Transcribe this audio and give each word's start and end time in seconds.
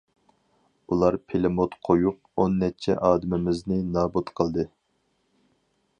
ئۇلار 0.93 1.17
پىلىموت 1.33 1.75
قويۇپ 1.89 2.33
ئون 2.45 2.57
نەچچە 2.63 2.97
ئادىمىمىزنى 3.09 3.81
نابۇت 3.93 4.33
قىلدى. 4.41 4.67